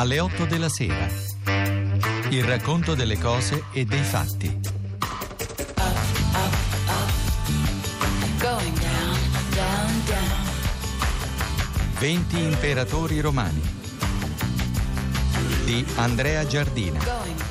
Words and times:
alle 0.00 0.18
8 0.18 0.46
della 0.46 0.70
sera. 0.70 1.06
Il 2.30 2.42
racconto 2.44 2.94
delle 2.94 3.18
cose 3.18 3.64
e 3.70 3.84
dei 3.84 4.02
fatti. 4.02 4.58
Going 8.38 8.78
down, 8.78 9.18
down, 9.50 10.04
down. 10.06 10.48
20 11.98 12.42
imperatori 12.42 13.20
romani 13.20 13.60
di 15.66 15.84
Andrea 15.96 16.46
Giardina. 16.46 17.49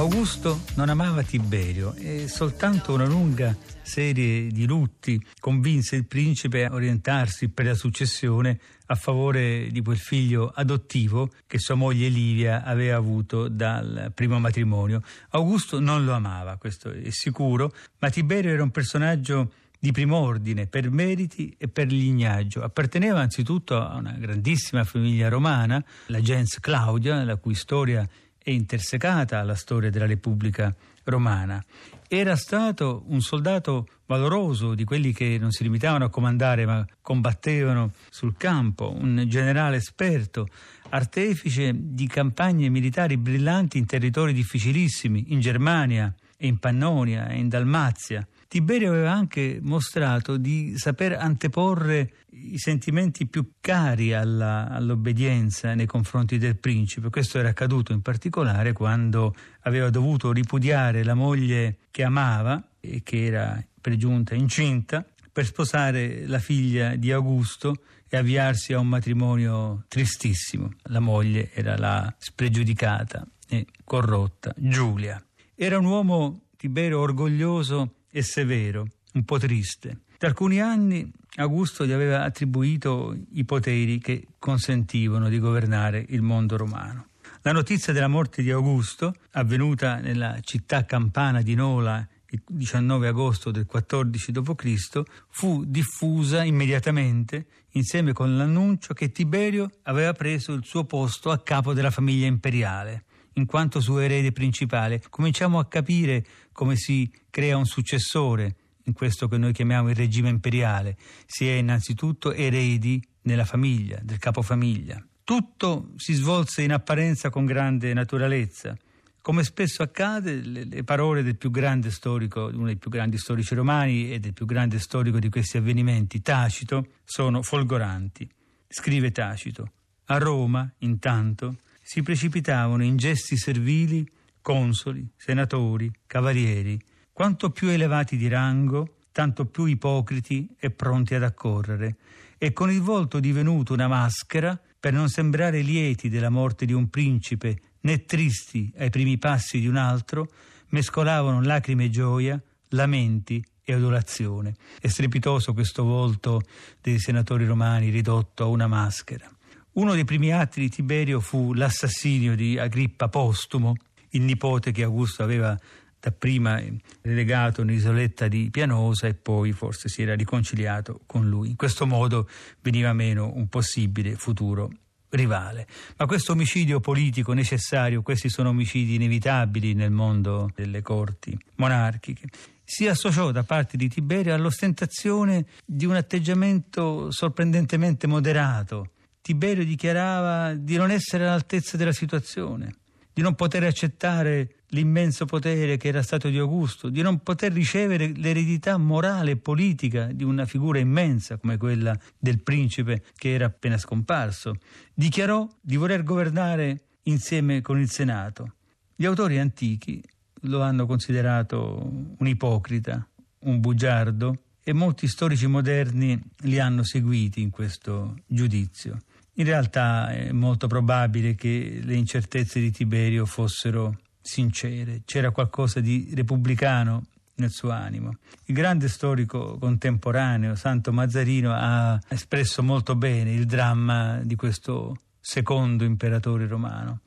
Augusto 0.00 0.62
non 0.76 0.88
amava 0.88 1.22
Tiberio 1.22 1.92
e 1.94 2.26
soltanto 2.26 2.94
una 2.94 3.04
lunga 3.04 3.54
serie 3.82 4.46
di 4.46 4.64
lutti 4.64 5.22
convinse 5.38 5.94
il 5.94 6.06
principe 6.06 6.64
a 6.64 6.72
orientarsi 6.72 7.50
per 7.50 7.66
la 7.66 7.74
successione 7.74 8.58
a 8.86 8.94
favore 8.94 9.68
di 9.70 9.82
quel 9.82 9.98
figlio 9.98 10.50
adottivo 10.54 11.30
che 11.46 11.58
sua 11.58 11.74
moglie 11.74 12.08
Livia 12.08 12.64
aveva 12.64 12.96
avuto 12.96 13.48
dal 13.48 14.10
primo 14.14 14.40
matrimonio. 14.40 15.02
Augusto 15.32 15.80
non 15.80 16.06
lo 16.06 16.14
amava, 16.14 16.56
questo 16.56 16.90
è 16.90 17.10
sicuro, 17.10 17.70
ma 17.98 18.08
Tiberio 18.08 18.52
era 18.52 18.62
un 18.62 18.70
personaggio 18.70 19.52
di 19.78 19.92
prim'ordine 19.92 20.66
per 20.66 20.90
meriti 20.90 21.54
e 21.58 21.68
per 21.68 21.92
lignaggio. 21.92 22.62
Apparteneva 22.62 23.20
anzitutto 23.20 23.76
a 23.76 23.96
una 23.96 24.12
grandissima 24.12 24.82
famiglia 24.84 25.28
romana, 25.28 25.84
la 26.06 26.22
gens 26.22 26.58
Claudia, 26.58 27.22
la 27.22 27.36
cui 27.36 27.54
storia 27.54 28.08
è 28.42 28.50
intersecata 28.50 29.38
alla 29.38 29.54
storia 29.54 29.90
della 29.90 30.06
Repubblica 30.06 30.74
Romana. 31.04 31.62
Era 32.08 32.36
stato 32.36 33.04
un 33.08 33.20
soldato 33.20 33.86
valoroso, 34.06 34.74
di 34.74 34.84
quelli 34.84 35.12
che 35.12 35.38
non 35.38 35.52
si 35.52 35.62
limitavano 35.62 36.04
a 36.04 36.10
comandare 36.10 36.66
ma 36.66 36.84
combattevano 37.00 37.92
sul 38.08 38.36
campo, 38.36 38.92
un 38.92 39.24
generale 39.28 39.76
esperto, 39.76 40.48
artefice 40.88 41.72
di 41.74 42.06
campagne 42.06 42.68
militari 42.68 43.16
brillanti 43.16 43.78
in 43.78 43.86
territori 43.86 44.32
difficilissimi, 44.32 45.26
in 45.28 45.40
Germania 45.40 46.12
e 46.36 46.46
in 46.46 46.58
Pannonia 46.58 47.28
e 47.28 47.36
in 47.36 47.48
Dalmazia. 47.48 48.26
Tiberio 48.50 48.90
aveva 48.90 49.12
anche 49.12 49.60
mostrato 49.62 50.36
di 50.36 50.76
saper 50.76 51.12
anteporre 51.12 52.14
i 52.30 52.58
sentimenti 52.58 53.28
più 53.28 53.52
cari 53.60 54.12
alla, 54.12 54.68
all'obbedienza 54.68 55.72
nei 55.74 55.86
confronti 55.86 56.36
del 56.36 56.56
principe. 56.56 57.10
Questo 57.10 57.38
era 57.38 57.50
accaduto 57.50 57.92
in 57.92 58.02
particolare 58.02 58.72
quando 58.72 59.36
aveva 59.60 59.88
dovuto 59.88 60.32
ripudiare 60.32 61.04
la 61.04 61.14
moglie 61.14 61.76
che 61.92 62.02
amava 62.02 62.60
e 62.80 63.04
che 63.04 63.26
era 63.26 63.64
pregiunta 63.80 64.34
incinta 64.34 65.06
per 65.30 65.46
sposare 65.46 66.26
la 66.26 66.40
figlia 66.40 66.96
di 66.96 67.12
Augusto 67.12 67.84
e 68.08 68.16
avviarsi 68.16 68.72
a 68.72 68.80
un 68.80 68.88
matrimonio 68.88 69.84
tristissimo. 69.86 70.70
La 70.86 70.98
moglie 70.98 71.52
era 71.54 71.76
la 71.76 72.12
spregiudicata 72.18 73.24
e 73.48 73.64
corrotta 73.84 74.52
Giulia. 74.56 75.24
Era 75.54 75.78
un 75.78 75.84
uomo 75.84 76.40
Tiberio 76.56 76.98
orgoglioso 76.98 77.94
e 78.10 78.22
severo, 78.22 78.88
un 79.12 79.24
po' 79.24 79.38
triste. 79.38 80.00
Da 80.18 80.26
alcuni 80.26 80.60
anni 80.60 81.10
Augusto 81.36 81.86
gli 81.86 81.92
aveva 81.92 82.24
attribuito 82.24 83.16
i 83.32 83.44
poteri 83.44 83.98
che 83.98 84.26
consentivano 84.38 85.28
di 85.28 85.38
governare 85.38 86.04
il 86.08 86.22
mondo 86.22 86.56
romano. 86.56 87.06
La 87.42 87.52
notizia 87.52 87.92
della 87.92 88.08
morte 88.08 88.42
di 88.42 88.50
Augusto, 88.50 89.14
avvenuta 89.32 89.96
nella 89.96 90.38
città 90.42 90.84
campana 90.84 91.40
di 91.40 91.54
Nola 91.54 92.06
il 92.32 92.42
19 92.46 93.08
agosto 93.08 93.50
del 93.50 93.64
14 93.64 94.32
d.C., 94.32 95.02
fu 95.30 95.64
diffusa 95.64 96.44
immediatamente 96.44 97.46
insieme 97.70 98.12
con 98.12 98.36
l'annuncio 98.36 98.92
che 98.92 99.10
Tiberio 99.10 99.70
aveva 99.84 100.12
preso 100.12 100.52
il 100.52 100.64
suo 100.64 100.84
posto 100.84 101.30
a 101.30 101.38
capo 101.38 101.72
della 101.72 101.90
famiglia 101.90 102.26
imperiale 102.26 103.04
in 103.34 103.46
quanto 103.46 103.80
suo 103.80 104.00
erede 104.00 104.32
principale. 104.32 105.02
Cominciamo 105.08 105.58
a 105.58 105.66
capire 105.66 106.24
come 106.52 106.76
si 106.76 107.10
crea 107.30 107.56
un 107.56 107.66
successore 107.66 108.56
in 108.84 108.92
questo 108.92 109.28
che 109.28 109.38
noi 109.38 109.52
chiamiamo 109.52 109.90
il 109.90 109.96
regime 109.96 110.28
imperiale. 110.28 110.96
Si 111.26 111.46
è 111.46 111.52
innanzitutto 111.52 112.32
eredi 112.32 113.02
nella 113.22 113.44
famiglia, 113.44 113.98
del 114.02 114.18
capofamiglia. 114.18 115.04
Tutto 115.22 115.92
si 115.96 116.14
svolse 116.14 116.62
in 116.62 116.72
apparenza 116.72 117.30
con 117.30 117.44
grande 117.44 117.92
naturalezza. 117.92 118.76
Come 119.22 119.44
spesso 119.44 119.82
accade, 119.82 120.34
le, 120.36 120.64
le 120.64 120.82
parole 120.82 121.22
del 121.22 121.36
più 121.36 121.50
grande 121.50 121.90
storico, 121.90 122.50
uno 122.52 122.66
dei 122.66 122.76
più 122.76 122.90
grandi 122.90 123.18
storici 123.18 123.54
romani 123.54 124.10
e 124.12 124.18
del 124.18 124.32
più 124.32 124.46
grande 124.46 124.78
storico 124.78 125.18
di 125.18 125.28
questi 125.28 125.58
avvenimenti, 125.58 126.22
Tacito, 126.22 126.86
sono 127.04 127.42
folgoranti. 127.42 128.28
Scrive 128.66 129.12
Tacito: 129.12 129.72
A 130.06 130.16
Roma, 130.16 130.68
intanto, 130.78 131.58
si 131.92 132.02
precipitavano 132.02 132.84
in 132.84 132.96
gesti 132.96 133.36
servili 133.36 134.08
consoli, 134.40 135.04
senatori, 135.16 135.90
cavalieri, 136.06 136.80
quanto 137.12 137.50
più 137.50 137.66
elevati 137.66 138.16
di 138.16 138.28
rango, 138.28 138.98
tanto 139.10 139.46
più 139.46 139.64
ipocriti 139.64 140.54
e 140.56 140.70
pronti 140.70 141.16
ad 141.16 141.24
accorrere, 141.24 141.96
e 142.38 142.52
con 142.52 142.70
il 142.70 142.80
volto 142.80 143.18
divenuto 143.18 143.72
una 143.72 143.88
maschera 143.88 144.56
per 144.78 144.92
non 144.92 145.08
sembrare 145.08 145.62
lieti 145.62 146.08
della 146.08 146.30
morte 146.30 146.64
di 146.64 146.72
un 146.72 146.88
principe 146.90 147.60
né 147.80 148.04
tristi 148.04 148.72
ai 148.78 148.90
primi 148.90 149.18
passi 149.18 149.58
di 149.58 149.66
un 149.66 149.74
altro, 149.74 150.30
mescolavano 150.68 151.42
lacrime 151.42 151.86
e 151.86 151.90
gioia, 151.90 152.40
lamenti 152.68 153.44
e 153.64 153.72
adulazione. 153.72 154.54
È 154.80 154.86
strepitoso 154.86 155.52
questo 155.54 155.82
volto 155.82 156.40
dei 156.80 157.00
senatori 157.00 157.46
romani 157.46 157.88
ridotto 157.88 158.44
a 158.44 158.46
una 158.46 158.68
maschera. 158.68 159.28
Uno 159.72 159.94
dei 159.94 160.04
primi 160.04 160.32
atti 160.32 160.60
di 160.60 160.68
Tiberio 160.68 161.20
fu 161.20 161.52
l'assassinio 161.54 162.34
di 162.34 162.58
Agrippa 162.58 163.08
Postumo, 163.08 163.74
il 164.10 164.22
nipote 164.22 164.72
che 164.72 164.82
Augusto 164.82 165.22
aveva 165.22 165.56
dapprima 166.00 166.60
relegato 167.02 167.62
nell'isoletta 167.62 168.26
di 168.26 168.50
Pianosa 168.50 169.06
e 169.06 169.14
poi 169.14 169.52
forse 169.52 169.88
si 169.88 170.02
era 170.02 170.16
riconciliato 170.16 171.00
con 171.06 171.28
lui. 171.28 171.50
In 171.50 171.56
questo 171.56 171.86
modo 171.86 172.28
veniva 172.62 172.92
meno 172.92 173.30
un 173.34 173.48
possibile 173.48 174.16
futuro 174.16 174.70
rivale. 175.10 175.68
Ma 175.98 176.06
questo 176.06 176.32
omicidio 176.32 176.80
politico 176.80 177.32
necessario, 177.32 178.02
questi 178.02 178.28
sono 178.28 178.48
omicidi 178.48 178.96
inevitabili 178.96 179.74
nel 179.74 179.92
mondo 179.92 180.50
delle 180.54 180.82
corti 180.82 181.38
monarchiche, 181.56 182.26
si 182.64 182.88
associò 182.88 183.30
da 183.30 183.44
parte 183.44 183.76
di 183.76 183.88
Tiberio 183.88 184.34
all'ostentazione 184.34 185.44
di 185.64 185.86
un 185.86 185.94
atteggiamento 185.94 187.10
sorprendentemente 187.10 188.08
moderato. 188.08 188.90
Tiberio 189.22 189.64
dichiarava 189.64 190.54
di 190.54 190.76
non 190.76 190.90
essere 190.90 191.24
all'altezza 191.24 191.76
della 191.76 191.92
situazione, 191.92 192.74
di 193.12 193.22
non 193.22 193.34
poter 193.34 193.64
accettare 193.64 194.60
l'immenso 194.68 195.24
potere 195.24 195.76
che 195.76 195.88
era 195.88 196.02
stato 196.02 196.28
di 196.28 196.38
Augusto, 196.38 196.88
di 196.88 197.02
non 197.02 197.22
poter 197.22 197.52
ricevere 197.52 198.12
l'eredità 198.16 198.76
morale 198.76 199.32
e 199.32 199.36
politica 199.36 200.06
di 200.06 200.24
una 200.24 200.46
figura 200.46 200.78
immensa 200.78 201.36
come 201.36 201.56
quella 201.56 201.96
del 202.18 202.40
principe 202.40 203.02
che 203.14 203.32
era 203.32 203.46
appena 203.46 203.78
scomparso. 203.78 204.54
Dichiarò 204.94 205.46
di 205.60 205.76
voler 205.76 206.02
governare 206.02 206.84
insieme 207.04 207.60
con 207.60 207.78
il 207.78 207.90
Senato. 207.90 208.54
Gli 208.94 209.04
autori 209.04 209.38
antichi 209.38 210.02
lo 210.42 210.62
hanno 210.62 210.86
considerato 210.86 211.90
un 212.16 212.26
ipocrita, 212.26 213.06
un 213.40 213.60
bugiardo 213.60 214.42
e 214.62 214.72
molti 214.72 215.08
storici 215.08 215.46
moderni 215.46 216.20
li 216.40 216.58
hanno 216.58 216.84
seguiti 216.84 217.40
in 217.40 217.50
questo 217.50 218.16
giudizio. 218.26 218.98
In 219.40 219.46
realtà 219.46 220.10
è 220.10 220.32
molto 220.32 220.66
probabile 220.66 221.34
che 221.34 221.80
le 221.82 221.94
incertezze 221.94 222.60
di 222.60 222.70
Tiberio 222.70 223.24
fossero 223.24 224.00
sincere, 224.20 225.00
c'era 225.06 225.30
qualcosa 225.30 225.80
di 225.80 226.10
repubblicano 226.12 227.06
nel 227.36 227.48
suo 227.48 227.70
animo. 227.70 228.18
Il 228.44 228.54
grande 228.54 228.86
storico 228.86 229.56
contemporaneo, 229.56 230.56
Santo 230.56 230.92
Mazzarino, 230.92 231.54
ha 231.54 231.98
espresso 232.08 232.62
molto 232.62 232.96
bene 232.96 233.32
il 233.32 233.46
dramma 233.46 234.20
di 234.22 234.36
questo 234.36 234.98
secondo 235.18 235.84
imperatore 235.84 236.46
romano. 236.46 237.00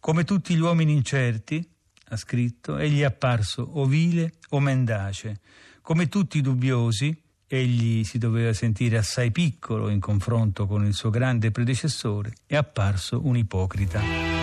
Come 0.00 0.24
tutti 0.24 0.56
gli 0.56 0.60
uomini 0.60 0.92
incerti, 0.92 1.64
ha 2.08 2.16
scritto, 2.16 2.76
egli 2.76 3.02
è 3.02 3.04
apparso 3.04 3.62
o 3.62 3.84
vile 3.84 4.32
o 4.48 4.58
mendace. 4.58 5.38
Come 5.80 6.08
tutti 6.08 6.38
i 6.38 6.42
dubbiosi, 6.42 7.16
egli 7.48 8.04
si 8.04 8.18
doveva 8.18 8.52
sentire 8.52 8.98
assai 8.98 9.32
piccolo 9.32 9.88
in 9.88 9.98
confronto 9.98 10.66
con 10.66 10.84
il 10.84 10.94
suo 10.94 11.10
grande 11.10 11.50
predecessore, 11.50 12.32
è 12.46 12.54
apparso 12.54 13.20
un 13.24 13.36
ipocrita. 13.36 14.37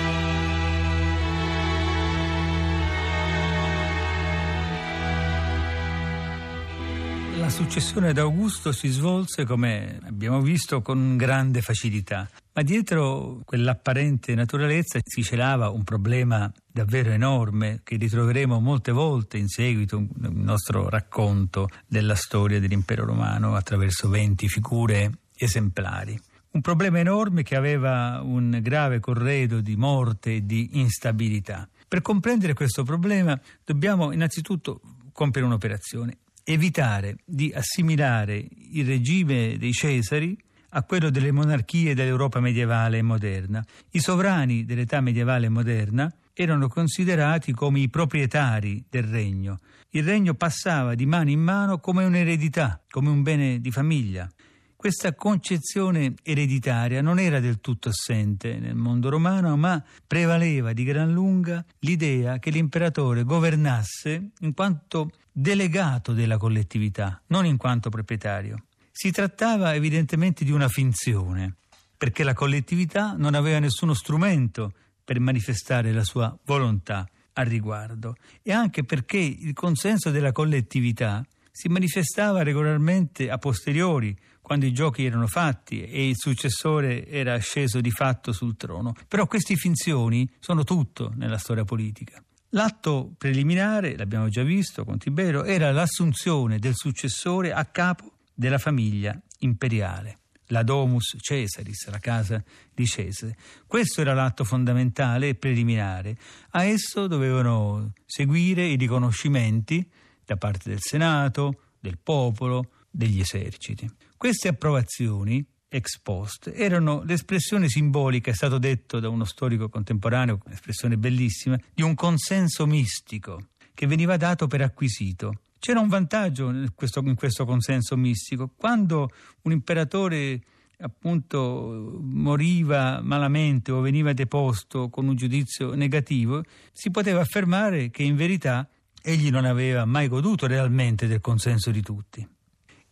Successione 7.56 8.10
ad 8.10 8.18
Augusto 8.18 8.74
si 8.74 8.90
svolse, 8.90 9.46
come 9.46 9.98
abbiamo 10.04 10.42
visto, 10.42 10.82
con 10.82 11.16
grande 11.16 11.62
facilità, 11.62 12.30
ma 12.52 12.62
dietro 12.64 13.40
quell'apparente 13.46 14.36
naturalezza 14.36 15.00
si 15.02 15.24
celava 15.24 15.70
un 15.70 15.86
problema 15.86 16.52
davvero 16.70 17.12
enorme 17.12 17.80
che 17.86 17.96
ritroveremo 17.96 18.60
molte 18.60 18.92
volte 18.92 19.38
in 19.38 19.48
seguito 19.48 20.06
nel 20.16 20.34
nostro 20.34 20.90
racconto 20.90 21.70
della 21.88 22.16
storia 22.16 22.60
dell'impero 22.60 23.06
romano 23.06 23.56
attraverso 23.56 24.10
20 24.10 24.50
figure 24.50 25.12
esemplari. 25.38 26.20
Un 26.52 26.60
problema 26.60 27.00
enorme 27.00 27.44
che 27.44 27.56
aveva 27.56 28.20
un 28.22 28.60
grave 28.62 29.00
corredo 29.00 29.62
di 29.62 29.78
morte 29.78 30.36
e 30.36 30.46
di 30.46 30.72
instabilità. 30.74 31.70
Per 31.88 32.02
comprendere 32.02 32.54
questo 32.54 32.84
problema 32.84 33.40
dobbiamo 33.64 34.12
innanzitutto 34.12 34.82
compiere 35.14 35.48
un'operazione, 35.48 36.18
evitare 36.46 37.18
di 37.26 37.52
assimilare 37.54 38.48
il 38.72 38.86
regime 38.86 39.58
dei 39.58 39.74
Cesari 39.74 40.38
a 40.70 40.84
quello 40.84 41.10
delle 41.10 41.32
monarchie 41.32 41.96
dell'Europa 41.96 42.40
medievale 42.40 43.00
e 43.00 43.02
moderna. 43.02 43.66
I 43.92 44.00
sovrani 44.00 44.64
dell'età 44.64 45.02
medievale 45.02 45.48
e 45.48 45.50
moderna 45.50 46.14
erano 46.34 46.68
considerati 46.68 47.54
come 47.54 47.80
i 47.80 47.90
proprietari 47.90 48.86
del 48.90 49.04
regno. 49.04 49.60
Il 49.92 50.04
regno 50.04 50.34
passava 50.34 50.94
di 50.94 51.06
mano 51.06 51.30
in 51.30 51.40
mano 51.40 51.80
come 51.80 52.04
un'eredità, 52.04 52.84
come 52.90 53.10
un 53.10 53.24
bene 53.24 53.60
di 53.60 53.72
famiglia. 53.72 54.30
Questa 54.76 55.16
concezione 55.16 56.14
ereditaria 56.22 57.02
non 57.02 57.18
era 57.18 57.40
del 57.40 57.60
tutto 57.60 57.90
assente 57.90 58.60
nel 58.60 58.76
mondo 58.76 59.10
romano, 59.10 59.58
ma 59.58 59.84
prevaleva 60.06 60.74
di 60.74 60.84
gran 60.84 61.12
lunga 61.12 61.66
l'idea 61.80 62.38
che 62.38 62.52
l'imperatore 62.52 63.24
governasse 63.24 64.32
in 64.40 64.54
quanto 64.54 65.12
delegato 65.32 66.14
della 66.14 66.38
collettività, 66.38 67.22
non 67.28 67.46
in 67.46 67.58
quanto 67.58 67.90
proprietario. 67.90 68.66
Si 68.92 69.12
trattava 69.12 69.74
evidentemente 69.74 70.46
di 70.46 70.52
una 70.52 70.70
finzione, 70.70 71.56
perché 71.98 72.24
la 72.24 72.34
collettività 72.34 73.16
non 73.18 73.34
aveva 73.34 73.60
nessuno 73.60 73.94
strumento 73.94 74.74
per 75.04 75.20
manifestare 75.20 75.92
la 75.92 76.04
sua 76.04 76.38
volontà 76.46 77.08
al 77.34 77.46
riguardo 77.46 78.16
e 78.42 78.52
anche 78.52 78.84
perché 78.84 79.18
il 79.18 79.54
consenso 79.54 80.10
della 80.12 80.32
collettività 80.32 81.26
si 81.52 81.70
manifestava 81.70 82.44
regolarmente 82.44 83.30
a 83.30 83.38
posteriori, 83.38 84.16
quando 84.46 84.68
i 84.68 84.74
giochi 84.74 85.04
erano 85.04 85.26
fatti 85.26 85.82
e 85.82 86.08
il 86.08 86.16
successore 86.16 87.08
era 87.08 87.36
sceso 87.40 87.82
di 87.82 87.90
fatto 87.90 88.32
sul 88.32 88.56
trono. 88.56 88.94
Però 89.08 89.26
queste 89.26 89.56
finzioni 89.56 90.30
sono 90.38 90.64
tutto 90.64 91.12
nella 91.16 91.40
storia 91.40 91.64
politica. 91.64 92.24
L'atto 92.50 93.16
preliminare, 93.18 93.98
l'abbiamo 93.98 94.30
già 94.30 94.44
visto 94.44 94.86
con 94.86 95.00
Tiberio, 95.00 95.46
era 95.46 95.72
l'assunzione 95.72 96.60
del 96.60 96.76
successore 96.76 97.54
a 97.54 97.66
capo 97.66 98.18
della 98.36 98.60
famiglia 98.60 99.20
imperiale, 99.40 100.20
la 100.50 100.62
Domus 100.62 101.16
Caesaris, 101.20 101.90
la 101.90 101.98
casa 101.98 102.44
di 102.72 102.86
Cesare. 102.86 103.36
Questo 103.66 104.02
era 104.02 104.14
l'atto 104.14 104.44
fondamentale 104.44 105.30
e 105.30 105.36
preliminare. 105.36 106.16
A 106.52 106.66
esso 106.66 107.08
dovevano 107.08 107.94
seguire 108.06 108.64
i 108.68 108.76
riconoscimenti 108.76 109.90
da 110.24 110.38
parte 110.38 110.70
del 110.70 110.82
Senato, 110.82 111.62
del 111.80 111.98
popolo, 111.98 112.70
degli 112.92 113.20
eserciti. 113.20 113.90
Queste 114.18 114.48
approvazioni 114.48 115.46
ex 115.68 116.00
post 116.00 116.52
erano 116.54 117.04
l'espressione 117.04 117.68
simbolica, 117.68 118.32
è 118.32 118.34
stato 118.34 118.58
detto 118.58 119.00
da 119.00 119.10
uno 119.10 119.26
storico 119.26 119.68
contemporaneo, 119.68 120.40
un'espressione 120.46 120.98
bellissima, 120.98 121.60
di 121.74 121.82
un 121.82 121.96
consenso 121.96 122.66
mistico 122.66 123.50
che 123.74 123.88
veniva 123.88 124.16
dato 124.16 124.48
per 124.48 124.62
acquisito. 124.62 125.42
C'era 125.60 125.80
un 125.80 125.90
vantaggio 125.90 126.50
in 126.50 126.72
questo, 126.74 127.02
in 127.02 127.16
questo 127.16 127.44
consenso 127.46 127.98
mistico. 127.98 128.52
Quando 128.56 129.10
un 129.42 129.52
imperatore 129.52 130.42
appunto 130.80 132.00
moriva 132.02 133.02
malamente 133.02 133.72
o 133.72 133.82
veniva 133.82 134.14
deposto 134.14 134.90
con 134.90 135.08
un 135.08 135.16
giudizio 135.16 135.74
negativo, 135.76 136.44
si 136.72 136.90
poteva 136.90 137.22
affermare 137.22 137.90
che 137.90 138.04
in 138.04 138.16
verità 138.16 138.68
egli 139.02 139.30
non 139.30 139.46
aveva 139.46 139.86
mai 139.86 140.08
goduto 140.08 140.48
realmente 140.48 141.08
del 141.08 141.20
consenso 141.20 141.70
di 141.70 141.82
tutti. 141.82 142.35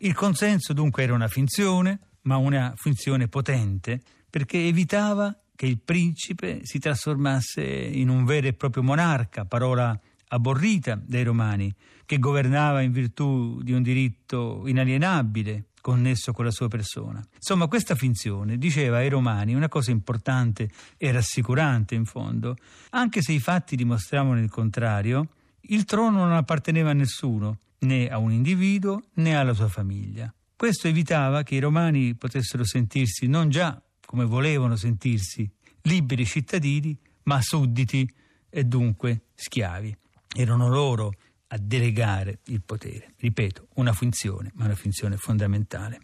Il 0.04 0.14
consenso 0.16 0.74
dunque 0.74 1.04
era 1.04 1.14
una 1.14 1.30
finzione, 1.30 1.98
ma 2.24 2.36
una 2.36 2.74
finzione 2.76 3.30
potente, 3.30 4.02
perché 4.30 4.68
evitava 4.68 5.34
che 5.56 5.66
il 5.66 5.80
principe 5.80 6.60
si 6.64 6.78
trasformasse 6.78 7.64
in 7.64 8.10
un 8.10 8.26
vero 8.26 8.48
e 8.48 8.54
proprio 8.54 8.84
monarca, 8.84 9.46
parola 9.46 9.98
aborrita 10.28 11.02
dai 11.02 11.24
romani, 11.24 11.74
che 12.06 12.20
governava 12.20 12.82
in 12.82 12.92
virtù 12.92 13.62
di 13.62 13.72
un 13.72 13.82
diritto 13.82 14.64
inalienabile 14.68 15.68
connesso 15.80 16.34
con 16.34 16.44
la 16.44 16.52
sua 16.52 16.68
persona. 16.68 17.26
Insomma, 17.36 17.68
questa 17.68 17.96
finzione 17.96 18.58
diceva 18.58 18.98
ai 18.98 19.08
romani 19.08 19.54
una 19.54 19.70
cosa 19.70 19.92
importante 19.92 20.70
e 20.98 21.14
rassicurante 21.14 21.96
in 21.96 22.04
fondo, 22.04 22.58
anche 22.90 23.22
se 23.22 23.32
i 23.32 23.40
fatti 23.40 23.78
dimostravano 23.78 24.42
il 24.42 24.50
contrario, 24.50 25.30
il 25.68 25.86
trono 25.86 26.20
non 26.20 26.34
apparteneva 26.34 26.90
a 26.90 26.94
nessuno, 26.94 27.60
né 27.80 28.10
a 28.10 28.18
un 28.18 28.32
individuo 28.32 29.04
né 29.16 29.36
alla 29.36 29.54
sua 29.54 29.68
famiglia. 29.68 30.34
Questo 30.56 30.88
evitava 30.88 31.44
che 31.44 31.56
i 31.56 31.60
romani 31.60 32.16
potessero 32.16 32.66
sentirsi 32.66 33.28
non 33.28 33.50
già 33.50 33.82
come 34.06 34.26
volevano 34.26 34.76
sentirsi, 34.76 35.50
liberi 35.82 36.26
cittadini, 36.26 36.98
ma 37.24 37.42
sudditi 37.42 38.08
e 38.50 38.64
dunque 38.64 39.24
schiavi. 39.34 39.96
Erano 40.36 40.68
loro 40.70 41.14
a 41.48 41.58
delegare 41.58 42.40
il 42.46 42.62
potere. 42.62 43.14
Ripeto, 43.18 43.70
una 43.76 43.94
funzione, 43.94 44.52
ma 44.56 44.66
una 44.66 44.76
funzione 44.76 45.18
fondamentale. 45.18 46.00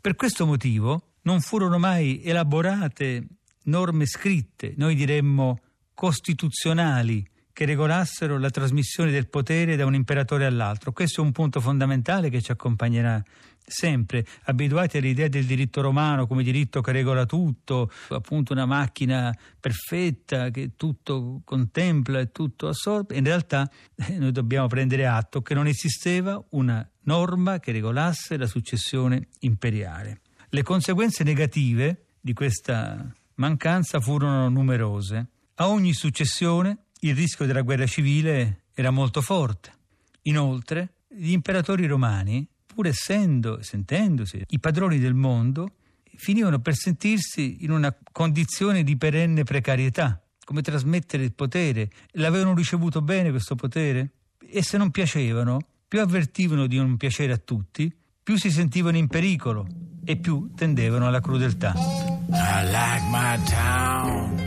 Per 0.00 0.14
questo 0.14 0.46
motivo 0.46 1.14
non 1.22 1.40
furono 1.40 1.78
mai 1.78 2.22
elaborate 2.22 3.26
norme 3.64 4.06
scritte, 4.06 4.74
noi 4.76 4.94
diremmo 4.94 5.60
costituzionali, 5.92 7.26
che 7.60 7.66
regolassero 7.66 8.38
la 8.38 8.48
trasmissione 8.48 9.10
del 9.10 9.28
potere 9.28 9.76
da 9.76 9.84
un 9.84 9.92
imperatore 9.92 10.46
all'altro. 10.46 10.92
Questo 10.92 11.20
è 11.20 11.24
un 11.24 11.30
punto 11.30 11.60
fondamentale 11.60 12.30
che 12.30 12.40
ci 12.40 12.50
accompagnerà 12.50 13.22
sempre, 13.62 14.24
abituati 14.44 14.96
all'idea 14.96 15.28
del 15.28 15.44
diritto 15.44 15.82
romano 15.82 16.26
come 16.26 16.42
diritto 16.42 16.80
che 16.80 16.90
regola 16.90 17.26
tutto, 17.26 17.90
appunto 18.08 18.54
una 18.54 18.64
macchina 18.64 19.36
perfetta 19.60 20.48
che 20.48 20.70
tutto 20.74 21.42
contempla 21.44 22.20
e 22.20 22.32
tutto 22.32 22.66
assorbe. 22.68 23.16
In 23.16 23.24
realtà 23.24 23.70
eh, 23.94 24.16
noi 24.16 24.32
dobbiamo 24.32 24.66
prendere 24.66 25.04
atto 25.04 25.42
che 25.42 25.52
non 25.52 25.66
esisteva 25.66 26.42
una 26.52 26.88
norma 27.02 27.58
che 27.58 27.72
regolasse 27.72 28.38
la 28.38 28.46
successione 28.46 29.28
imperiale. 29.40 30.22
Le 30.48 30.62
conseguenze 30.62 31.24
negative 31.24 32.06
di 32.22 32.32
questa 32.32 33.06
mancanza 33.34 34.00
furono 34.00 34.48
numerose. 34.48 35.26
A 35.56 35.68
ogni 35.68 35.92
successione 35.92 36.84
il 37.00 37.14
rischio 37.14 37.46
della 37.46 37.62
guerra 37.62 37.86
civile 37.86 38.64
era 38.74 38.90
molto 38.90 39.20
forte. 39.20 39.72
Inoltre, 40.22 40.94
gli 41.08 41.32
imperatori 41.32 41.86
romani, 41.86 42.46
pur 42.66 42.86
essendo, 42.86 43.62
sentendosi 43.62 44.44
i 44.48 44.58
padroni 44.58 44.98
del 44.98 45.14
mondo, 45.14 45.72
finivano 46.16 46.60
per 46.60 46.74
sentirsi 46.74 47.64
in 47.64 47.70
una 47.70 47.94
condizione 48.12 48.82
di 48.82 48.96
perenne 48.96 49.44
precarietà, 49.44 50.22
come 50.44 50.60
trasmettere 50.60 51.24
il 51.24 51.32
potere. 51.32 51.90
L'avevano 52.12 52.54
ricevuto 52.54 53.00
bene 53.00 53.30
questo 53.30 53.54
potere? 53.54 54.10
E 54.38 54.62
se 54.62 54.76
non 54.76 54.90
piacevano, 54.90 55.58
più 55.88 56.00
avvertivano 56.00 56.66
di 56.66 56.76
non 56.76 56.96
piacere 56.96 57.32
a 57.32 57.38
tutti, 57.38 57.92
più 58.22 58.36
si 58.36 58.50
sentivano 58.50 58.96
in 58.96 59.06
pericolo 59.06 59.66
e 60.04 60.16
più 60.16 60.50
tendevano 60.54 61.06
alla 61.06 61.20
crudeltà. 61.20 61.74
I 61.76 62.64
like 62.66 63.06
my 63.08 63.42
town. 63.44 64.39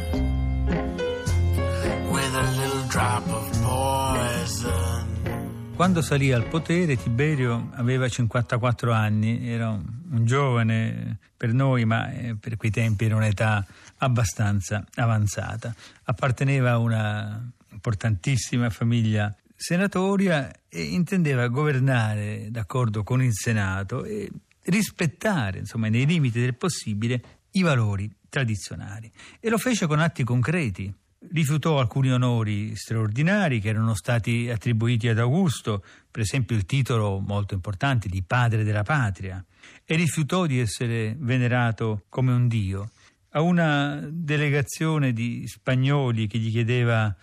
Quando 5.76 6.04
salì 6.04 6.32
al 6.32 6.46
potere 6.46 6.96
Tiberio 6.96 7.72
aveva 7.74 8.08
54 8.08 8.92
anni, 8.92 9.50
era 9.50 9.70
un, 9.70 10.24
giovane 10.24 11.18
per 11.36 11.54
noi, 11.54 11.86
ma 11.86 12.12
eh, 12.12 12.36
per 12.36 12.56
quei 12.56 12.70
tempi 12.70 13.06
era 13.06 13.16
un'età 13.16 13.66
abbastanza 13.98 14.86
avanzata. 14.94 15.74
Apparteneva 16.04 16.74
a 16.74 16.78
una 16.78 17.52
importantissima 17.72 18.70
famiglia 18.70 19.36
senatoria 19.56 20.52
e 20.70 20.84
intendeva 20.84 21.48
governare 21.48 22.50
d'accordo 22.52 23.02
con 23.02 23.24
il 23.24 23.34
Senato 23.34 24.04
e 24.04 24.30
rispettare, 24.66 25.58
insomma, 25.58 25.88
nei 25.88 26.06
limiti 26.06 26.40
del 26.40 26.54
possibile, 26.54 27.24
i 27.54 27.64
valori 27.64 28.14
tradizionali. 28.30 29.12
E 29.40 29.50
lo 29.50 29.58
fece 29.58 29.88
con 29.88 29.98
atti 29.98 30.24
concreti 30.24 30.94
rifiutò 31.32 31.80
alcuni 31.80 32.12
onori 32.12 32.75
straordinari 32.75 33.60
che 33.60 33.70
erano 33.70 33.96
stati 33.96 34.50
attribuiti 34.50 35.08
ad 35.08 35.20
Augusto, 35.20 35.84
per 36.10 36.22
esempio 36.22 36.56
il 36.56 36.65
titolo 36.65 37.20
molto 37.20 37.53
importante 37.53 38.08
di 38.08 38.24
padre 38.24 38.63
della 38.63 38.84
patria, 38.84 39.44
e 39.86 39.96
rifiutò 39.96 40.46
di 40.46 40.60
essere 40.60 41.15
venerato 41.18 42.03
come 42.10 42.32
un 42.32 42.48
dio. 42.48 42.92
A 43.32 43.42
una 43.42 44.00
delegazione 44.10 45.12
di 45.12 45.48
spagnoli 45.48 46.27
che 46.27 46.38
gli 46.38 46.51
chiedeva 46.51 47.15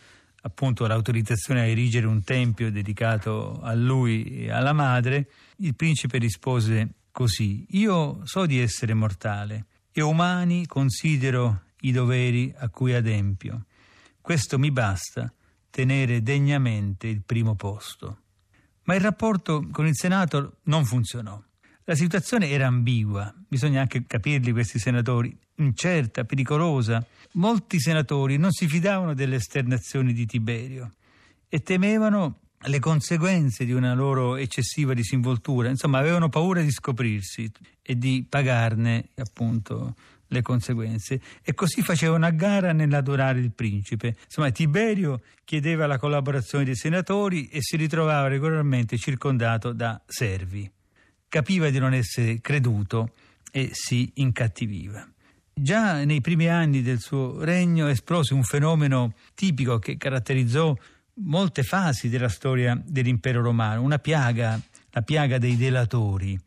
appunto 0.42 0.87
l'autorizzazione 0.87 1.61
a 1.61 1.66
erigere 1.66 2.07
un 2.07 2.25
tempio 2.25 2.71
dedicato 2.71 3.61
a 3.62 3.75
lui 3.75 4.45
e 4.45 4.50
alla 4.50 4.73
madre, 4.73 5.28
il 5.57 5.75
principe 5.75 6.19
rispose 6.19 6.95
così: 7.12 7.66
Io 7.71 8.21
so 8.25 8.47
di 8.47 8.59
essere 8.59 8.95
mortale 8.95 9.66
e 9.92 10.02
umani 10.02 10.66
considero 10.66 11.62
i 11.80 11.92
doveri 11.92 12.52
a 12.57 12.69
cui 12.69 12.95
adempio. 12.95 13.64
Questo 14.31 14.61
mi 14.61 14.71
basta 14.71 15.35
tenere 15.71 16.23
degnamente 16.23 17.09
il 17.09 17.21
primo 17.27 17.57
posto. 17.57 18.19
Ma 18.85 18.95
il 18.95 19.01
rapporto 19.01 19.67
con 19.73 19.89
il 19.89 19.97
Senato 19.97 20.59
non 20.67 20.85
funzionò. 20.85 21.43
La 21.83 21.97
situazione 21.97 22.49
era 22.49 22.69
ambigua, 22.69 23.35
bisogna 23.49 23.81
anche 23.81 24.07
capirli 24.07 24.53
questi 24.53 24.79
senatori, 24.79 25.37
incerta, 25.57 26.23
pericolosa. 26.23 27.05
Molti 27.33 27.81
senatori 27.81 28.37
non 28.37 28.53
si 28.53 28.69
fidavano 28.69 29.15
delle 29.15 29.35
esternazioni 29.35 30.13
di 30.13 30.27
Tiberio 30.27 30.93
e 31.49 31.61
temevano 31.65 32.39
le 32.57 32.79
conseguenze 32.79 33.65
di 33.65 33.73
una 33.73 33.95
loro 33.95 34.37
eccessiva 34.37 34.95
disinvoltura, 34.95 35.71
insomma 35.71 35.99
avevano 35.99 36.29
paura 36.29 36.63
di 36.63 36.71
scoprirsi 36.71 37.51
e 37.83 37.99
di 37.99 38.25
pagarne 38.29 39.09
appunto 39.17 39.97
le 40.31 40.43
conseguenze 40.43 41.21
e 41.43 41.55
così 41.55 41.83
facevano 41.83 42.27
a 42.27 42.31
gara 42.31 42.73
nell'adorare 42.73 43.41
il 43.41 43.53
principe. 43.53 44.17
Insomma, 44.25 44.51
Tiberio 44.51 45.23
chiedeva 45.45 45.87
la 45.87 45.99
collaborazione 45.99 46.65
dei 46.65 46.77
senatori 46.77 47.49
e 47.49 47.59
si 47.61 47.77
ritrovava 47.77 48.29
regolarmente 48.29 48.97
circondato 48.97 49.73
da 49.73 50.01
servi. 50.07 50.71
Capiva 51.29 51.71
di 51.71 51.79
non 51.79 51.95
essere 51.95 52.41
creduto 52.41 53.13
e 53.51 53.71
si 53.73 54.11
incattiviva. 54.15 55.07
Già 55.53 56.05
nei 56.05 56.21
primi 56.21 56.49
anni 56.49 56.83
del 56.83 57.01
suo 57.01 57.43
regno 57.43 57.89
esplose 57.89 58.35
un 58.35 58.45
fenomeno 58.45 59.15
tipico 59.35 59.79
che 59.79 59.97
caratterizzò 59.97 60.75
molte 61.23 61.63
fasi 61.63 62.09
della 62.09 62.29
storia 62.29 62.81
dell'impero 62.83 63.43
romano, 63.43 63.83
una 63.83 63.99
piaga, 63.99 64.59
la 64.91 65.03
piaga 65.03 65.39
dei 65.39 65.57
delatori 65.57 66.39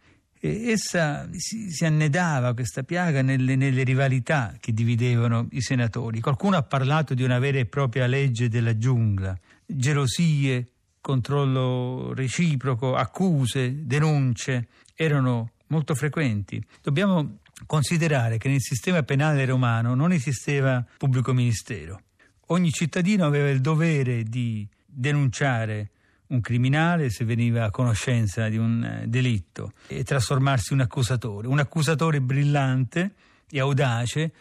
e 0.45 0.71
essa 0.71 1.29
si, 1.31 1.71
si, 1.71 1.85
annedava, 1.85 2.53
questa 2.53 2.83
piaga, 2.83 3.21
nelle, 3.21 3.55
nelle, 3.55 3.83
rivalità 3.83 4.53
che 4.59 4.73
dividevano 4.73 5.47
i 5.51 5.61
senatori. 5.61 6.19
Qualcuno 6.19 6.57
ha 6.57 6.63
parlato 6.63 7.13
di 7.13 7.23
una 7.23 7.39
vera 7.39 7.59
e 7.59 7.65
propria 7.65 8.07
legge 8.07 8.49
della 8.49 8.77
giungla, 8.77 9.39
gelosie, 9.65 10.67
controllo 10.99 12.13
reciproco, 12.13 12.93
accuse, 12.93 13.85
denunce, 13.85 14.67
erano 14.95 15.51
molto 15.67 15.95
frequenti. 15.95 16.61
Dobbiamo 16.81 17.37
considerare 17.65 18.37
che 18.37 18.49
nel 18.49 18.59
sistema 18.59 19.01
penale 19.01 19.45
romano 19.45 19.95
non 19.95 20.11
esisteva 20.11 20.85
pubblico 20.97 21.31
ministero. 21.31 22.01
Ogni 22.47 22.71
cittadino 22.71 23.25
aveva 23.25 23.47
il 23.47 23.61
dovere 23.61 24.23
di 24.23 24.67
denunciare 24.85 25.91
un 26.27 26.41
criminale 26.41 27.09
se 27.09 27.25
veniva 27.25 27.65
a 27.65 27.69
conoscenza 27.69 28.47
di 28.49 28.57
un 28.57 28.83
eh, 28.83 29.07
delitto 29.07 29.73
e 29.87 30.03
trasformarsi 30.03 30.73
in 30.73 30.79
un 30.79 30.85
accusatore. 30.85 31.47
Un 31.47 31.59
accusatore 31.59 32.21
brillante 32.21 33.13
e 33.49 33.59
audace 33.59 34.31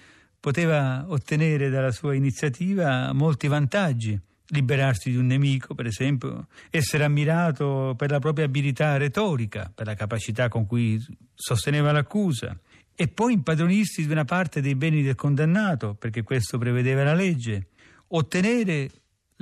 poteva 0.41 1.05
ottenere 1.09 1.71
dalla 1.71 1.93
sua 1.93 2.15
iniziativa 2.15 3.13
molti 3.13 3.47
vantaggi. 3.47 4.19
Liberarsi 4.49 5.11
di 5.11 5.17
un 5.17 5.27
nemico, 5.27 5.75
per 5.75 5.87
esempio, 5.87 6.49
essere 6.69 7.05
ammirato 7.05 7.95
per 7.97 8.11
la 8.11 8.19
propria 8.19 8.45
abilità 8.45 8.97
retorica, 8.99 9.71
per 9.75 9.87
la 9.87 9.95
capacità 9.95 10.49
con 10.49 10.67
cui 10.67 11.03
sosteneva 11.33 11.91
l'accusa, 11.91 12.55
e 12.95 13.09
poi 13.09 13.33
impadronirsi 13.33 14.05
di 14.05 14.13
una 14.13 14.25
parte 14.25 14.61
dei 14.61 14.75
beni 14.75 15.03
del 15.03 15.15
condannato, 15.15 15.95
perché 15.95 16.23
questo 16.23 16.59
prevedeva 16.59 17.03
la 17.03 17.15
legge, 17.15 17.69
ottenere 18.09 18.91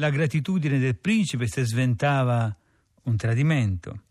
la 0.00 0.10
gratitudine 0.10 0.78
del 0.78 0.96
principe 0.96 1.46
se 1.46 1.64
sventava 1.64 2.56
un 3.02 3.16
tradimento. 3.16 4.02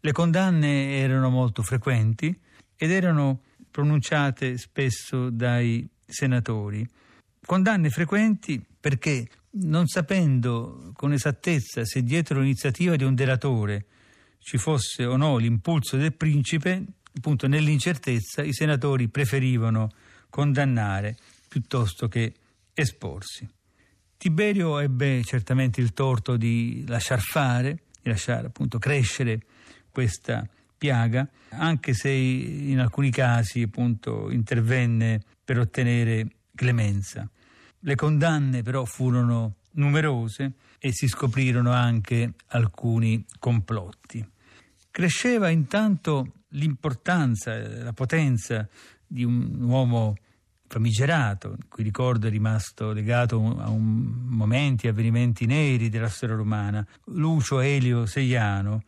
Le 0.00 0.12
condanne 0.12 0.98
erano 0.98 1.30
molto 1.30 1.62
frequenti 1.62 2.38
ed 2.76 2.90
erano 2.90 3.40
pronunciate 3.70 4.58
spesso 4.58 5.30
dai 5.30 5.88
senatori. 6.06 6.86
Condanne 7.44 7.88
frequenti 7.88 8.62
perché, 8.78 9.28
non 9.52 9.86
sapendo 9.86 10.92
con 10.94 11.12
esattezza 11.12 11.84
se 11.84 12.02
dietro 12.02 12.40
l'iniziativa 12.40 12.96
di 12.96 13.04
un 13.04 13.14
delatore 13.14 13.86
ci 14.38 14.58
fosse 14.58 15.04
o 15.04 15.16
no 15.16 15.38
l'impulso 15.38 15.96
del 15.96 16.14
principe, 16.14 16.84
appunto 17.16 17.46
nell'incertezza 17.46 18.42
i 18.42 18.52
senatori 18.52 19.08
preferivano 19.08 19.90
condannare 20.28 21.16
piuttosto 21.48 22.08
che 22.08 22.34
esporsi. 22.74 23.48
Tiberio 24.20 24.78
ebbe 24.80 25.22
certamente 25.24 25.80
il 25.80 25.94
torto 25.94 26.36
di 26.36 26.84
lasciar 26.86 27.20
fare, 27.22 27.84
di 28.02 28.10
lasciare 28.10 28.48
appunto 28.48 28.78
crescere 28.78 29.40
questa 29.90 30.46
piaga, 30.76 31.26
anche 31.52 31.94
se 31.94 32.10
in 32.10 32.80
alcuni 32.80 33.10
casi 33.10 33.62
appunto 33.62 34.30
intervenne 34.30 35.22
per 35.42 35.58
ottenere 35.58 36.26
clemenza. 36.54 37.26
Le 37.78 37.94
condanne 37.94 38.60
però 38.60 38.84
furono 38.84 39.54
numerose 39.76 40.52
e 40.78 40.92
si 40.92 41.08
scoprirono 41.08 41.72
anche 41.72 42.34
alcuni 42.48 43.24
complotti. 43.38 44.22
Cresceva 44.90 45.48
intanto 45.48 46.42
l'importanza, 46.48 47.56
la 47.56 47.94
potenza 47.94 48.68
di 49.06 49.24
un 49.24 49.62
uomo 49.62 50.14
famigerato, 50.70 51.56
cui 51.68 51.82
ricordo 51.82 52.28
è 52.28 52.30
rimasto 52.30 52.92
legato 52.92 53.58
a 53.58 53.68
un, 53.70 54.28
momenti, 54.28 54.86
avvenimenti 54.86 55.44
neri 55.44 55.88
della 55.88 56.08
storia 56.08 56.36
romana, 56.36 56.86
Lucio 57.06 57.58
Elio 57.58 58.06
Seiano, 58.06 58.84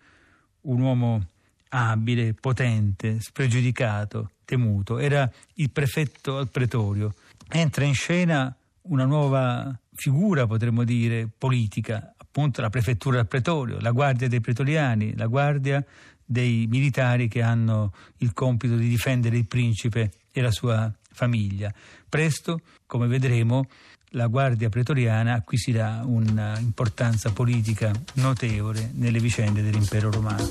un 0.63 0.81
uomo 0.81 1.27
abile, 1.71 2.35
potente, 2.35 3.21
spregiudicato, 3.21 4.31
temuto, 4.45 4.99
era 4.99 5.29
il 5.55 5.71
prefetto 5.71 6.39
al 6.39 6.49
pretorio. 6.51 7.15
Entra 7.49 7.85
in 7.85 7.95
scena 7.95 8.55
una 8.83 9.05
nuova 9.05 9.77
figura, 9.93 10.47
potremmo 10.47 10.85
dire, 10.85 11.29
politica, 11.37 12.15
appunto 12.17 12.61
la 12.61 12.71
prefettura 12.71 13.19
al 13.19 13.27
pretorio, 13.27 13.81
la 13.81 13.91
guardia 13.91 14.29
dei 14.29 14.41
pretoriani, 14.41 15.17
la 15.17 15.27
guardia 15.27 15.85
dei 16.25 16.67
militari 16.69 17.27
che 17.27 17.43
hanno 17.43 17.93
il 18.19 18.33
compito 18.33 18.77
di 18.77 18.89
difendere 18.89 19.37
il 19.37 19.47
principe 19.47 20.13
e 20.31 20.41
la 20.41 20.53
sua 20.53 20.93
famiglia. 21.13 21.73
Presto, 22.09 22.61
come 22.87 23.07
vedremo, 23.07 23.69
la 24.11 24.27
Guardia 24.27 24.69
Pretoriana 24.69 25.35
acquisirà 25.35 26.03
un'importanza 26.05 27.33
politica 27.33 27.93
notevole 28.15 28.91
nelle 28.95 29.21
vicende 29.21 29.63
dell'impero 29.63 30.11
romano. 30.11 30.51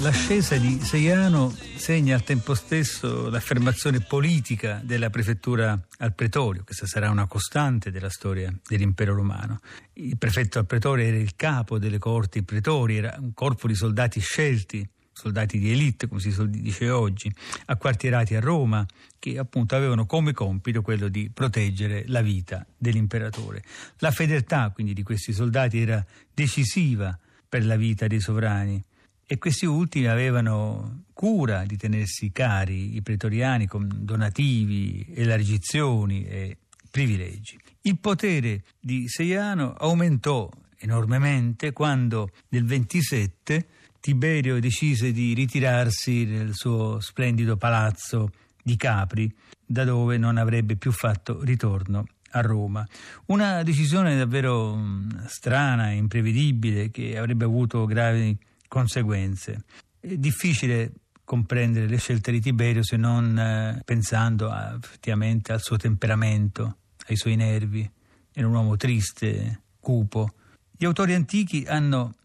L'ascesa 0.00 0.56
di 0.56 0.80
Seiano 0.80 1.54
segna 1.84 2.14
al 2.14 2.24
tempo 2.24 2.54
stesso 2.54 3.28
l'affermazione 3.28 4.00
politica 4.00 4.80
della 4.82 5.10
prefettura 5.10 5.78
al 5.98 6.14
pretorio, 6.14 6.64
questa 6.64 6.86
sarà 6.86 7.10
una 7.10 7.26
costante 7.26 7.90
della 7.90 8.08
storia 8.08 8.50
dell'impero 8.66 9.14
romano. 9.14 9.60
Il 9.94 10.16
prefetto 10.16 10.58
al 10.58 10.66
pretorio 10.66 11.06
era 11.06 11.16
il 11.16 11.36
capo 11.36 11.78
delle 11.78 11.98
corti 11.98 12.42
pretori, 12.42 12.96
era 12.96 13.14
un 13.18 13.34
corpo 13.34 13.66
di 13.66 13.74
soldati 13.74 14.20
scelti 14.20 14.88
soldati 15.14 15.58
di 15.58 15.70
elite, 15.70 16.08
come 16.08 16.20
si 16.20 16.34
dice 16.50 16.90
oggi, 16.90 17.32
acquartierati 17.66 18.34
a 18.34 18.40
Roma, 18.40 18.84
che 19.18 19.38
appunto 19.38 19.74
avevano 19.74 20.04
come 20.04 20.32
compito 20.32 20.82
quello 20.82 21.08
di 21.08 21.30
proteggere 21.32 22.04
la 22.08 22.20
vita 22.20 22.66
dell'imperatore. 22.76 23.62
La 23.98 24.10
fedeltà 24.10 24.70
quindi 24.70 24.92
di 24.92 25.02
questi 25.02 25.32
soldati 25.32 25.80
era 25.80 26.04
decisiva 26.34 27.18
per 27.48 27.64
la 27.64 27.76
vita 27.76 28.06
dei 28.06 28.20
sovrani 28.20 28.82
e 29.26 29.38
questi 29.38 29.64
ultimi 29.64 30.06
avevano 30.06 31.04
cura 31.14 31.64
di 31.64 31.76
tenersi 31.76 32.30
cari 32.32 32.96
i 32.96 33.02
pretoriani 33.02 33.66
con 33.66 33.88
donativi, 33.88 35.06
elargizioni 35.14 36.26
e 36.26 36.58
privilegi. 36.90 37.58
Il 37.82 37.98
potere 37.98 38.64
di 38.78 39.08
Seiano 39.08 39.72
aumentò 39.72 40.50
enormemente 40.78 41.72
quando 41.72 42.30
nel 42.48 42.64
27 42.64 43.66
Tiberio 44.04 44.60
decise 44.60 45.12
di 45.12 45.32
ritirarsi 45.32 46.26
nel 46.26 46.52
suo 46.52 47.00
splendido 47.00 47.56
palazzo 47.56 48.32
di 48.62 48.76
Capri, 48.76 49.34
da 49.64 49.84
dove 49.84 50.18
non 50.18 50.36
avrebbe 50.36 50.76
più 50.76 50.92
fatto 50.92 51.42
ritorno 51.42 52.04
a 52.32 52.42
Roma. 52.42 52.86
Una 53.28 53.62
decisione 53.62 54.14
davvero 54.14 54.76
mm, 54.76 55.24
strana 55.24 55.90
e 55.90 55.94
imprevedibile 55.94 56.90
che 56.90 57.16
avrebbe 57.16 57.46
avuto 57.46 57.86
gravi 57.86 58.36
conseguenze. 58.68 59.64
È 59.98 60.14
difficile 60.16 60.92
comprendere 61.24 61.86
le 61.86 61.96
scelte 61.96 62.30
di 62.30 62.42
Tiberio 62.42 62.82
se 62.82 62.98
non 62.98 63.38
eh, 63.38 63.80
pensando 63.86 64.50
a, 64.50 64.78
effettivamente 64.82 65.50
al 65.50 65.62
suo 65.62 65.78
temperamento, 65.78 66.76
ai 67.06 67.16
suoi 67.16 67.36
nervi. 67.36 67.90
Era 68.34 68.48
un 68.48 68.52
uomo 68.52 68.76
triste, 68.76 69.62
cupo. 69.80 70.34
Gli 70.76 70.84
autori 70.84 71.14
antichi 71.14 71.64
hanno 71.66 72.16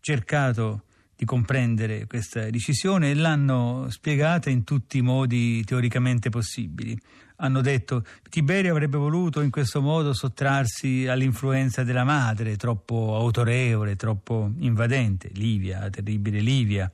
cercato 0.00 0.84
di 1.18 1.24
comprendere 1.24 2.06
questa 2.06 2.48
decisione 2.48 3.10
e 3.10 3.14
l'hanno 3.14 3.88
spiegata 3.90 4.50
in 4.50 4.62
tutti 4.62 4.98
i 4.98 5.02
modi 5.02 5.64
teoricamente 5.64 6.30
possibili. 6.30 6.96
Hanno 7.38 7.60
detto 7.60 8.04
Tiberio 8.30 8.70
avrebbe 8.70 8.98
voluto 8.98 9.40
in 9.40 9.50
questo 9.50 9.80
modo 9.80 10.14
sottrarsi 10.14 11.08
all'influenza 11.08 11.82
della 11.82 12.04
madre, 12.04 12.54
troppo 12.54 13.16
autorevole, 13.16 13.96
troppo 13.96 14.52
invadente, 14.58 15.30
Livia, 15.32 15.80
la 15.80 15.90
terribile 15.90 16.38
Livia. 16.38 16.88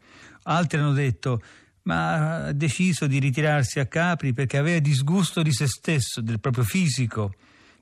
Altri 0.45 0.79
hanno 0.79 0.95
detto 0.95 1.43
ma 1.83 2.47
ha 2.47 2.53
deciso 2.53 3.07
di 3.07 3.19
ritirarsi 3.19 3.79
a 3.79 3.85
Capri 3.85 4.33
perché 4.33 4.57
aveva 4.57 4.79
disgusto 4.79 5.43
di 5.43 5.53
se 5.53 5.67
stesso, 5.67 6.23
del 6.23 6.41
proprio 6.41 6.65
fisico, 6.65 7.35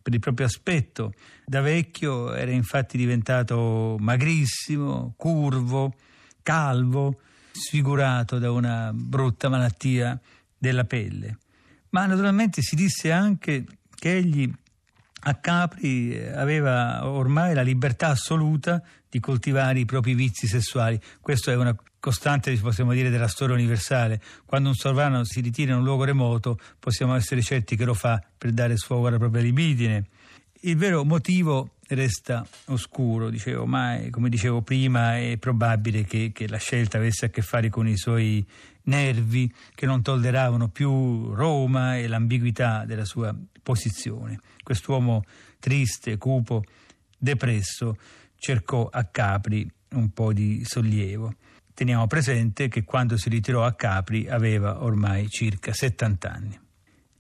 per 0.02 0.12
il 0.12 0.18
proprio 0.18 0.46
aspetto. 0.46 1.12
Da 1.44 1.60
vecchio 1.60 2.34
era 2.34 2.50
infatti 2.50 2.96
diventato 2.96 3.94
magrissimo, 4.00 5.14
curvo, 5.16 5.94
calvo, 6.42 7.20
sfigurato 7.52 8.38
da 8.38 8.50
una 8.50 8.90
brutta 8.92 9.48
malattia 9.48 10.18
della 10.56 10.84
pelle. 10.84 11.38
Ma 11.90 12.06
naturalmente 12.06 12.62
si 12.62 12.74
disse 12.74 13.12
anche 13.12 13.64
che 13.94 14.16
egli 14.16 14.50
a 15.24 15.34
Capri 15.34 16.18
aveva 16.34 17.06
ormai 17.08 17.54
la 17.54 17.62
libertà 17.62 18.08
assoluta 18.08 18.82
di 19.08 19.20
coltivare 19.20 19.78
i 19.78 19.84
propri 19.84 20.14
vizi 20.14 20.46
sessuali. 20.46 21.00
Questo 21.20 21.50
è 21.50 21.56
una 21.56 21.76
costante, 22.00 22.52
possiamo 22.56 22.92
dire, 22.92 23.10
della 23.10 23.28
storia 23.28 23.54
universale. 23.54 24.20
Quando 24.44 24.70
un 24.70 24.74
sovrano 24.74 25.22
si 25.24 25.40
ritira 25.40 25.72
in 25.72 25.78
un 25.78 25.84
luogo 25.84 26.04
remoto, 26.04 26.58
possiamo 26.78 27.14
essere 27.14 27.42
certi 27.42 27.76
che 27.76 27.84
lo 27.84 27.94
fa 27.94 28.20
per 28.36 28.50
dare 28.50 28.76
sfogo 28.76 29.06
alla 29.06 29.18
propria 29.18 29.42
libidine. 29.42 30.06
Il 30.64 30.76
vero 30.76 31.04
motivo 31.04 31.70
resta 31.88 32.46
oscuro, 32.66 33.30
dicevo, 33.30 33.66
ma 33.66 33.98
come 34.10 34.28
dicevo 34.28 34.62
prima 34.62 35.18
è 35.18 35.36
probabile 35.36 36.04
che, 36.04 36.30
che, 36.32 36.46
la 36.46 36.58
scelta 36.58 36.98
avesse 36.98 37.26
a 37.26 37.28
che 37.30 37.42
fare 37.42 37.68
con 37.68 37.88
i 37.88 37.96
suoi 37.96 38.46
nervi 38.84 39.52
che 39.74 39.86
non 39.86 40.02
tolleravano 40.02 40.68
più 40.68 41.34
Roma 41.34 41.96
e 41.98 42.06
l'ambiguità 42.06 42.84
della 42.84 43.04
sua 43.04 43.34
posizione. 43.60 44.38
Quest'uomo 44.62 45.24
triste, 45.58 46.16
cupo, 46.16 46.62
depresso, 47.18 47.96
cercò 48.36 48.88
a 48.88 49.02
Capri 49.02 49.68
un 49.94 50.10
po' 50.10 50.32
di 50.32 50.62
sollievo. 50.64 51.34
Teniamo 51.74 52.06
presente 52.06 52.68
che 52.68 52.84
quando 52.84 53.16
si 53.16 53.28
ritirò 53.28 53.64
a 53.64 53.72
Capri 53.72 54.28
aveva 54.28 54.84
ormai 54.84 55.28
circa 55.28 55.72
70 55.72 56.30
anni. 56.30 56.61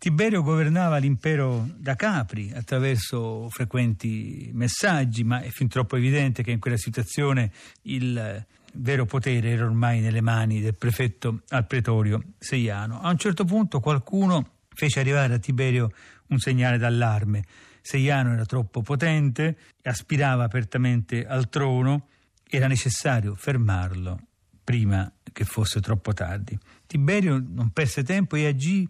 Tiberio 0.02 0.42
governava 0.42 0.96
l'impero 0.96 1.64
da 1.76 1.94
Capri 1.94 2.50
attraverso 2.52 3.48
frequenti 3.50 4.50
messaggi, 4.52 5.22
ma 5.22 5.42
è 5.42 5.48
fin 5.50 5.68
troppo 5.68 5.94
evidente 5.94 6.42
che 6.42 6.50
in 6.50 6.58
quella 6.58 6.76
situazione 6.76 7.52
il 7.82 8.44
vero 8.72 9.04
potere 9.04 9.50
era 9.50 9.64
ormai 9.64 10.00
nelle 10.00 10.20
mani 10.20 10.60
del 10.60 10.74
prefetto 10.74 11.42
al 11.50 11.68
pretorio 11.68 12.20
Seiano. 12.36 13.00
A 13.00 13.10
un 13.10 13.16
certo 13.16 13.44
punto 13.44 13.78
qualcuno 13.78 14.54
fece 14.74 14.98
arrivare 14.98 15.34
a 15.34 15.38
Tiberio 15.38 15.92
un 16.30 16.38
segnale 16.40 16.78
d'allarme. 16.78 17.44
Seiano 17.80 18.32
era 18.32 18.44
troppo 18.44 18.82
potente, 18.82 19.56
aspirava 19.82 20.42
apertamente 20.42 21.24
al 21.24 21.48
trono, 21.48 22.08
era 22.48 22.66
necessario 22.66 23.36
fermarlo 23.36 24.18
prima 24.64 25.12
che 25.32 25.44
fosse 25.44 25.80
troppo 25.80 26.12
tardi. 26.12 26.58
Tiberio 26.88 27.40
non 27.40 27.70
perse 27.70 28.02
tempo 28.02 28.34
e 28.34 28.46
agì 28.46 28.88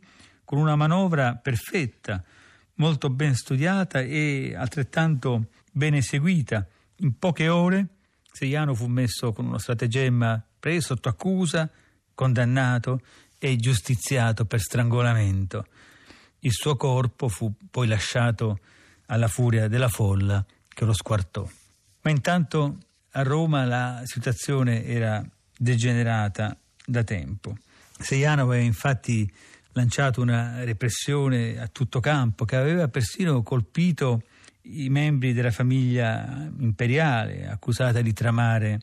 con 0.52 0.60
una 0.60 0.76
manovra 0.76 1.34
perfetta, 1.34 2.22
molto 2.74 3.08
ben 3.08 3.34
studiata 3.34 4.00
e 4.02 4.52
altrettanto 4.54 5.46
ben 5.72 5.94
eseguita. 5.94 6.66
In 6.96 7.16
poche 7.16 7.48
ore 7.48 7.86
Seiano 8.30 8.74
fu 8.74 8.86
messo 8.86 9.32
con 9.32 9.46
uno 9.46 9.56
stratagemma 9.56 10.44
preso 10.60 10.88
sotto 10.88 11.08
accusa, 11.08 11.70
condannato 12.14 13.00
e 13.38 13.56
giustiziato 13.56 14.44
per 14.44 14.60
strangolamento. 14.60 15.64
Il 16.40 16.52
suo 16.52 16.76
corpo 16.76 17.28
fu 17.28 17.50
poi 17.70 17.86
lasciato 17.86 18.58
alla 19.06 19.28
furia 19.28 19.68
della 19.68 19.88
folla 19.88 20.44
che 20.68 20.84
lo 20.84 20.92
squartò. 20.92 21.48
Ma 22.02 22.10
intanto 22.10 22.76
a 23.12 23.22
Roma 23.22 23.64
la 23.64 24.02
situazione 24.04 24.84
era 24.84 25.24
degenerata 25.56 26.54
da 26.84 27.02
tempo. 27.04 27.56
Seiano 27.98 28.42
aveva 28.42 28.62
infatti 28.62 29.32
lanciato 29.72 30.20
una 30.20 30.64
repressione 30.64 31.58
a 31.58 31.68
tutto 31.68 32.00
campo 32.00 32.44
che 32.44 32.56
aveva 32.56 32.88
persino 32.88 33.42
colpito 33.42 34.22
i 34.62 34.88
membri 34.88 35.32
della 35.32 35.50
famiglia 35.50 36.50
imperiale 36.58 37.48
accusata 37.48 38.00
di 38.00 38.12
tramare 38.12 38.80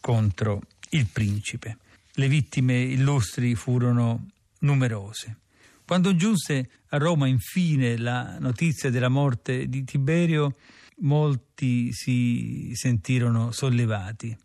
contro 0.00 0.62
il 0.90 1.06
principe. 1.06 1.78
Le 2.12 2.28
vittime 2.28 2.80
illustri 2.80 3.54
furono 3.54 4.28
numerose. 4.60 5.36
Quando 5.84 6.14
giunse 6.14 6.68
a 6.88 6.98
Roma 6.98 7.26
infine 7.26 7.96
la 7.96 8.38
notizia 8.38 8.90
della 8.90 9.08
morte 9.08 9.68
di 9.68 9.84
Tiberio, 9.84 10.56
molti 11.00 11.92
si 11.92 12.72
sentirono 12.74 13.52
sollevati. 13.52 14.36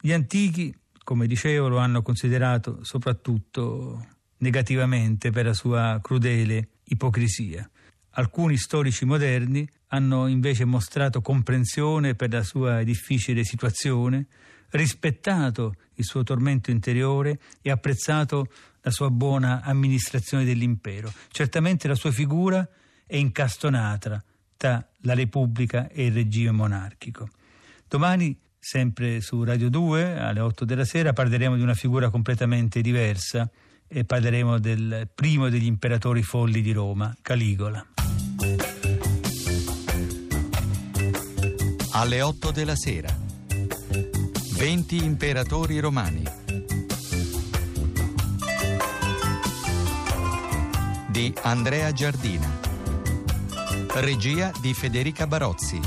Gli 0.00 0.12
antichi, 0.12 0.74
come 1.02 1.26
dicevo, 1.26 1.68
lo 1.68 1.78
hanno 1.78 2.02
considerato 2.02 2.84
soprattutto 2.84 4.06
negativamente 4.44 5.30
per 5.30 5.46
la 5.46 5.54
sua 5.54 5.98
crudele 6.02 6.68
ipocrisia. 6.84 7.68
Alcuni 8.16 8.58
storici 8.58 9.06
moderni 9.06 9.66
hanno 9.88 10.26
invece 10.26 10.66
mostrato 10.66 11.22
comprensione 11.22 12.14
per 12.14 12.30
la 12.30 12.42
sua 12.42 12.82
difficile 12.82 13.42
situazione, 13.42 14.26
rispettato 14.70 15.76
il 15.94 16.04
suo 16.04 16.22
tormento 16.22 16.70
interiore 16.70 17.38
e 17.62 17.70
apprezzato 17.70 18.48
la 18.82 18.90
sua 18.90 19.08
buona 19.08 19.62
amministrazione 19.62 20.44
dell'impero. 20.44 21.10
Certamente 21.30 21.88
la 21.88 21.94
sua 21.94 22.12
figura 22.12 22.68
è 23.06 23.16
incastonata 23.16 24.22
tra 24.58 24.86
la 24.98 25.14
Repubblica 25.14 25.88
e 25.88 26.06
il 26.06 26.12
regime 26.12 26.50
monarchico. 26.50 27.28
Domani, 27.88 28.38
sempre 28.58 29.22
su 29.22 29.42
Radio 29.42 29.70
2, 29.70 30.18
alle 30.18 30.40
8 30.40 30.66
della 30.66 30.84
sera, 30.84 31.14
parleremo 31.14 31.56
di 31.56 31.62
una 31.62 31.74
figura 31.74 32.10
completamente 32.10 32.82
diversa 32.82 33.50
e 33.86 34.04
parleremo 34.04 34.58
del 34.58 35.08
primo 35.14 35.48
degli 35.48 35.66
imperatori 35.66 36.22
folli 36.22 36.60
di 36.62 36.72
Roma, 36.72 37.14
Caligola. 37.22 37.84
Alle 41.92 42.22
8 42.22 42.50
della 42.50 42.74
sera. 42.74 43.08
20 44.56 45.04
imperatori 45.04 45.78
romani. 45.78 46.22
Di 51.08 51.32
Andrea 51.42 51.92
Giardina. 51.92 52.50
Regia 53.94 54.50
di 54.60 54.74
Federica 54.74 55.26
Barozzi. 55.26 55.80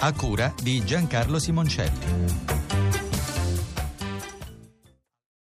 A 0.00 0.12
cura 0.12 0.54
di 0.62 0.84
Giancarlo 0.84 1.38
Simoncelli. 1.38 2.61